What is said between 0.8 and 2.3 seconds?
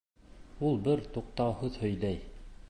бер туҡтауһыҙ һөйләй: